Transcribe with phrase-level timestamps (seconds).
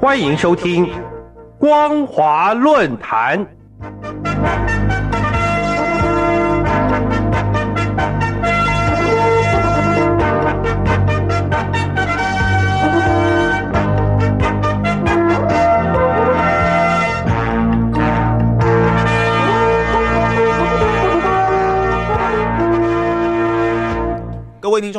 [0.00, 0.86] 欢迎收听
[1.58, 3.38] 《光华论坛》。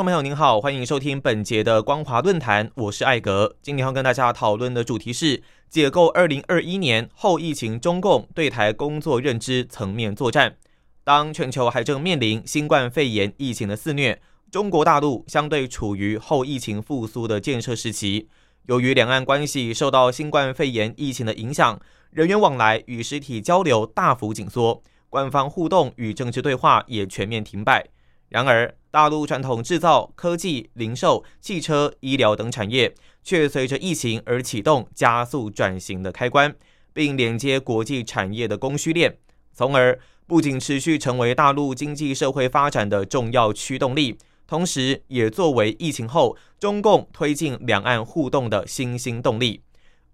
[0.02, 3.56] 众朋友，您好，欢迎收听本节的光华论坛，我是艾格。
[3.62, 10.58] 今天要跟大家讨论的主题是解构二零二一年后疫情中共对台工作认知层面作战。
[11.04, 14.20] 当全球还正面临新冠肺炎疫情的肆虐，
[14.50, 18.28] 中国大陆相对处于后疫情复苏的建设时期。
[18.66, 21.80] 由于两岸关系受到新冠肺炎疫情的影响，
[22.10, 27.86] 人员往来与实体交流大幅紧缩，官方互动与政治对话也全面停摆。
[28.30, 32.94] 然而，大陆传统制造、科技、零售、汽车、医疗等产业，
[33.24, 36.54] 却随着疫情而启动加速转型的开关，
[36.92, 39.18] 并连接国际产业的供需链，
[39.54, 49.62] 从而不仅持续成为大陆经济社会发展的重要驱动力，同时也作为疫情后中共推进两岸互动的新兴动力。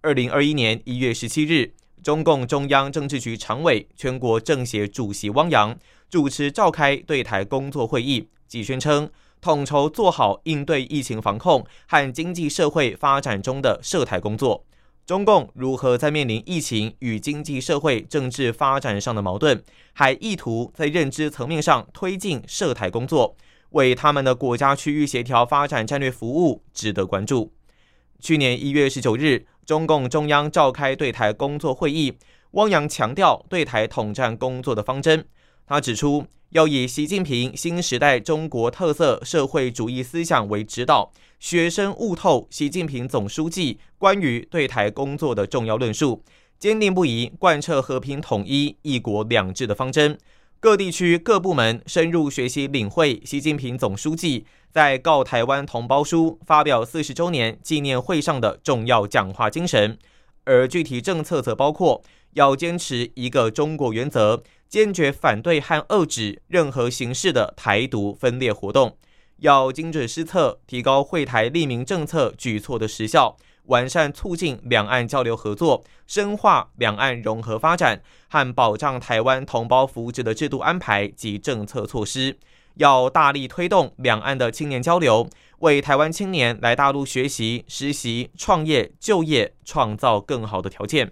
[0.02, 5.78] 二零二一年一月十七日，中共中央政治局常委、全国政协主席汪洋。
[6.10, 9.10] 主持召开对台工作会议，即宣称
[9.42, 14.64] 统筹做好应对疫情防控和经济社会发展中的涉台工作。
[15.06, 19.62] 中共如何在面临疫情与经济社会政治发展上的矛盾，
[19.94, 23.36] 还意图在认知层面上推进涉台工作，
[23.72, 27.52] 为他们的国家区域协调发展战略服务，值得关注。
[28.20, 32.14] 去年一月十九日，中共中央召开对台工作会议，
[32.52, 35.26] 汪洋强调对台统战工作的方针。
[35.68, 46.24] 他指出，要以习近平新时代中国特色社会主义思想为指导，学生悟透习近平总书记关于对台工作的重要论述，
[46.58, 50.18] 坚定不移贯彻和平统一、一国两制的方针。
[50.60, 60.00] 各地区各部门深入学习领会习近平总书记在告台湾同胞书发表四十周年纪念会上的重要讲话精神，
[60.46, 62.04] 而具体政策则包括
[62.34, 64.44] 要坚持一个中国原则。
[64.68, 68.98] 坚决反对和遏制任何形式的台独分裂活动，
[69.38, 73.38] 要精准施策，提高会台利民政策举措的时效，
[73.68, 82.38] 完善促进两岸交流合作，深化两岸融合发展和保障台湾同胞福祉的制度安排及政策措施。
[82.76, 85.30] 要大力推动两岸的青年交流，
[85.60, 91.12] 为台湾青年来大陆学习、实习、创业、就业创造更好的条件。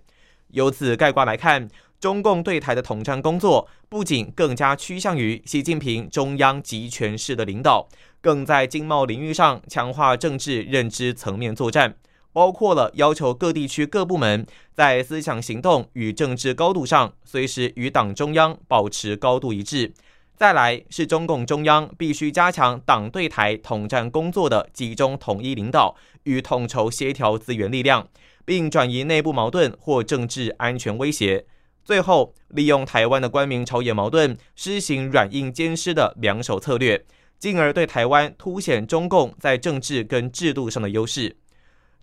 [0.49, 1.69] 由此概括来看。
[1.97, 7.87] 中共对台的统战工作，不仅更加趋向于习近平中央集权式的领导，
[8.21, 11.95] 更在经贸领域上强化政治认知层面作战，
[12.35, 19.93] 包括了要求各地区各部门在思想行动与政治高度上，随时与党中央保持高度一致。
[20.35, 28.05] 再来是中共中央必须加强党对台统战工作的集中统一领导与统筹协调资源力量，
[28.43, 31.45] 并转移内部矛盾或政治安全威胁。
[31.85, 37.05] 最后，利用台湾的官民朝野矛盾，施行软硬兼施的两手策略，
[37.39, 41.37] 进而对台湾凸显中共在政治跟制度上的优势。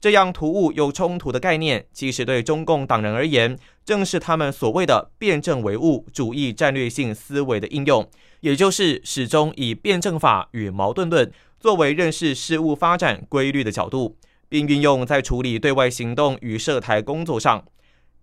[0.03, 11.31] 这样突兀又冲突的概念，其实对中共党人而言，正是他们所谓的辩证唯物主义战略性思维的应用，也就是始终以辩证法与矛盾论
[11.61, 14.17] 作为认识事物发展规律的角度，
[14.49, 17.65] 并运用在处理对外行动与涉台工作上。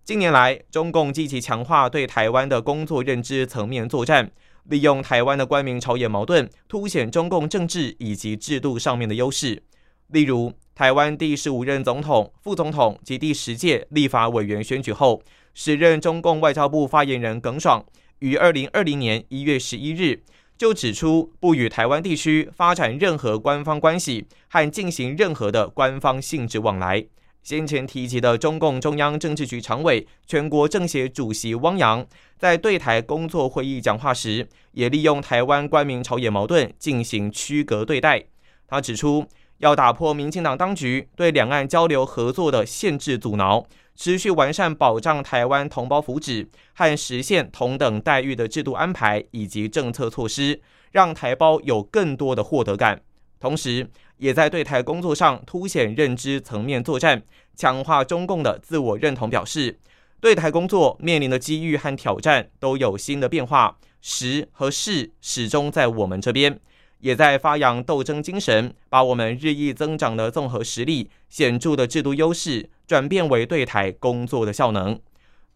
[0.04, 4.30] 近年来，中共积极强化对台湾的工作认知层面作战，
[4.64, 9.62] 利用台湾的官民朝野矛盾，凸显中共政治以及制度上面的优势。
[10.08, 15.22] 例如，台湾第十五任总统、副总统及第十届立法委员选举后，
[15.52, 17.84] 时任中共外交部发言人耿爽
[18.20, 20.22] 于二零二零年一月十一日
[20.56, 27.06] 就指出，不与台湾地区发展任何官方关系和进行任何的官方性质往来。
[27.42, 32.06] 先前提及的中共中央政治局常委、全国政协主席汪洋，
[32.38, 38.22] 在对台工作会议讲话时，也利用台湾官民朝野矛盾进行区隔对待。
[38.68, 39.26] 他指出，
[39.60, 50.60] 要打破民进党当局对两岸交流合作的限制阻挠，持续完善保障台湾同胞福祉和实现同等待遇的制度安排以及政策措施，
[50.92, 53.02] 让台胞有更多的获得感。
[53.38, 53.86] 同时，
[54.16, 57.22] 也在对台工作上凸显认知层面作战，
[57.54, 59.28] 强化中共的自我认同。
[59.28, 59.78] 表示
[60.20, 66.58] 对台工作面临的机遇和挑战都有新的变化，时和势始终在我们这边。
[67.00, 74.98] 也在发扬斗争精神，把我们日益增长的综合实力、显著的制度优势，转变为对台工作的效能。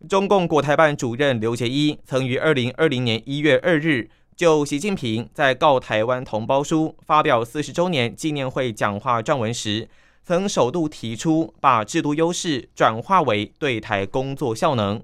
[0.08, 9.88] 中共国台办主任刘捷一曾于二零二零年一月二日就习近平在告台湾同胞书发表四十周年纪念会讲话撰文时，
[10.24, 15.02] 曾首度提出把制度优势转化为对台工作效能。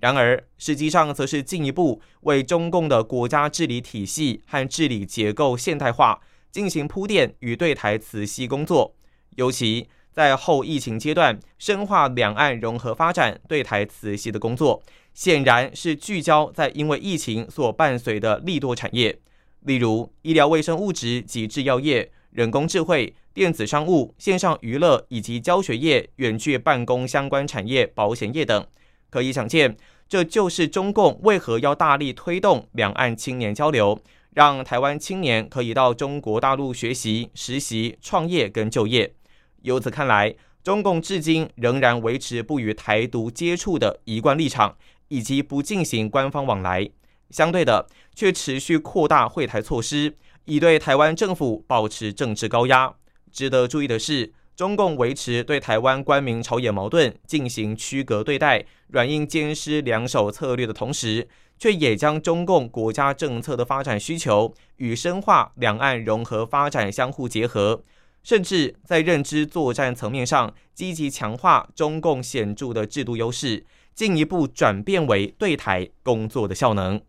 [0.00, 8.94] 然而，实际上则是进一步为中共的国家治理体系和治理结构现代化进行铺垫与对台磁吸工作，
[9.36, 9.88] 尤其。
[10.14, 14.82] 在后疫情阶段，深化两岸融合发展对台磁吸的工作，
[15.14, 19.18] 显然是聚焦在因为疫情所伴随的利多产业，
[19.60, 28.66] 例如医疗卫生物质及制药业、人工智慧、电子商务、线上娱乐以及教学业、远距办公相关产业、保险业等。
[29.12, 29.76] 可以想见，
[30.08, 34.00] 这就是中共为何要大力推动两岸青年交流，
[34.32, 39.12] 让台湾青年可以到中国大陆学习、实习、创业跟就业。
[39.60, 44.74] 由此看来，中共至今仍然维持不与台独接触的一贯立场，
[45.08, 46.88] 以及不进行官方往来。
[47.28, 50.16] 相对的，却持续扩大会台措施，
[50.46, 52.94] 以对台湾政府保持政治高压。
[53.30, 61.26] 值得注意的是，中共维持对台湾官民朝野矛盾进行区隔对待、软硬兼施两手策略的同时，
[61.58, 67.82] 却也将中共国家政策的发展需求与深化两岸融合发展相互结合。
[68.22, 73.64] 甚至在认知作战层面上，积极强化中共显著的制度优势，
[73.94, 77.00] 进一步转变为对台工作的效能。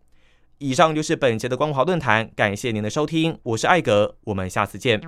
[0.58, 5.00] 以上就是本节的光华论坛，感谢您的收听，我是艾格，我们下次见。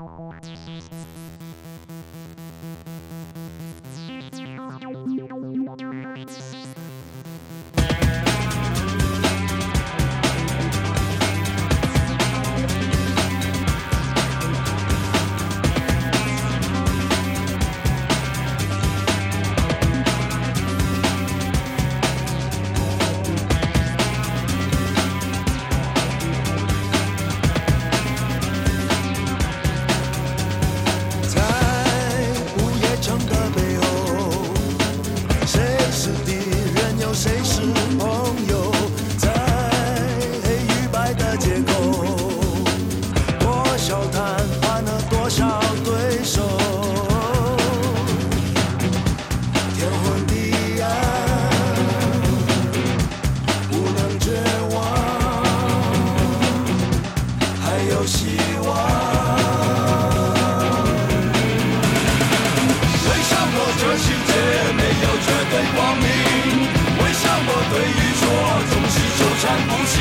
[69.87, 69.95] 情？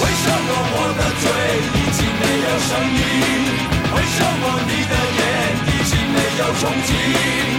[0.00, 1.24] 为什么我的嘴
[1.76, 3.02] 已经没有声音？
[3.94, 5.20] 为什么你的眼
[5.68, 7.55] 已经没有憧憬？